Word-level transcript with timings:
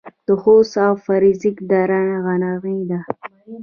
د 0.25 0.27
خوست 0.41 0.75
او 0.87 0.93
فرنګ 1.05 1.55
دره 1.69 2.01
غرنۍ 2.23 2.79
ده 2.89 2.99